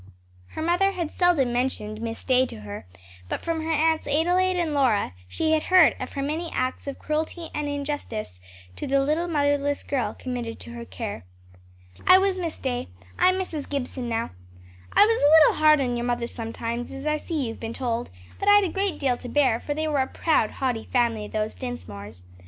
[0.53, 2.87] Her mother had seldom mentioned Miss Day to her,
[3.29, 6.97] but from her Aunts Adelaide and Lora she had heard of her many acts of
[6.97, 8.39] cruelty and injustice
[8.77, 11.23] to the little motherless girl committed to her care.
[12.07, 12.87] "I was Miss Day;
[13.19, 13.69] I'm Mrs.
[13.69, 14.31] Gibson now.
[14.91, 18.09] I was a little hard on your mother sometimes, as I see you've been told;
[18.39, 21.53] but I'd a great deal to bear; for they were a proud, haughty family those
[21.53, 22.23] Dinsmores.